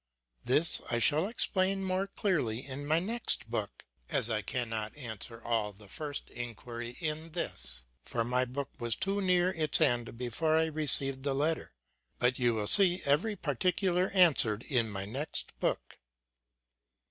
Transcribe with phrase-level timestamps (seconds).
[0.43, 5.73] This I shall explain more clearly in my next book; as I cannot answer all
[5.73, 10.65] the first inquiry in this; for my book was too near its end before I
[10.73, 11.75] received the letter;
[12.17, 15.99] but you will see every particular answered in my next book.